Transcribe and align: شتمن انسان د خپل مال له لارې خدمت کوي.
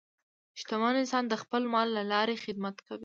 شتمن 0.59 0.95
انسان 1.01 1.23
د 1.27 1.33
خپل 1.43 1.61
مال 1.73 1.87
له 1.97 2.03
لارې 2.11 2.41
خدمت 2.43 2.75
کوي. 2.87 2.99